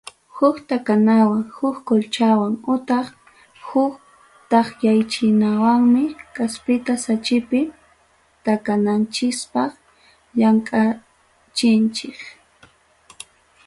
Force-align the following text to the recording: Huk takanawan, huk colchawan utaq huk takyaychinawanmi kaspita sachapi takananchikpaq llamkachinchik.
Huk 0.35 0.55
takanawan, 0.69 1.43
huk 1.57 1.77
colchawan 1.87 2.53
utaq 2.73 3.07
huk 3.67 3.93
takyaychinawanmi 4.51 6.03
kaspita 6.35 6.93
sachapi 7.05 7.59
takananchikpaq 8.45 9.71
llamkachinchik. 10.37 12.17